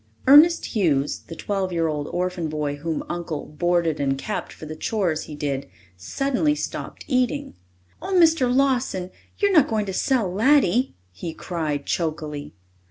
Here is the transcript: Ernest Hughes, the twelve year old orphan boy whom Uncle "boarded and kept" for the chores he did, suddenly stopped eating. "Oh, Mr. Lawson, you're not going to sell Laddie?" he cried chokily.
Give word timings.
Ernest 0.25 0.65
Hughes, 0.75 1.19
the 1.27 1.35
twelve 1.35 1.71
year 1.71 1.87
old 1.87 2.07
orphan 2.07 2.47
boy 2.49 2.77
whom 2.77 3.03
Uncle 3.07 3.45
"boarded 3.45 3.99
and 3.99 4.17
kept" 4.17 4.51
for 4.51 4.65
the 4.65 4.75
chores 4.75 5.25
he 5.25 5.35
did, 5.35 5.69
suddenly 5.95 6.55
stopped 6.55 7.05
eating. 7.07 7.53
"Oh, 8.01 8.15
Mr. 8.15 8.51
Lawson, 8.51 9.11
you're 9.37 9.53
not 9.53 9.67
going 9.69 9.85
to 9.85 9.93
sell 9.93 10.27
Laddie?" 10.33 10.95
he 11.11 11.35
cried 11.35 11.85
chokily. 11.85 12.55